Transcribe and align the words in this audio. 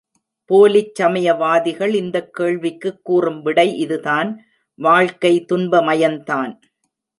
போலிச் 0.49 0.95
சமயவாதிகள் 0.95 1.93
இந்தக் 1.93 2.33
கேள்விக்குக் 2.33 2.99
கூறும் 3.03 3.41
விடை 3.41 3.77
இது 3.77 3.99
தான் 3.99 4.31
வாழ்க்கை 4.79 5.45
துன்பமயந்தான். 5.49 6.53